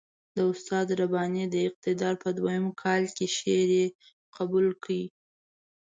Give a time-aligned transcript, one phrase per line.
[0.35, 3.87] د استاد رباني د اقتدار په دویم کال کې شعر یې
[4.35, 4.99] قبول کړ.